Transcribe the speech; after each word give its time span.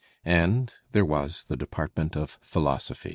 And 0.25 0.73
there 0.93 1.05
was 1.05 1.43
the 1.43 1.55
department 1.55 2.15
of 2.17 2.39
philosophy. 2.41 3.09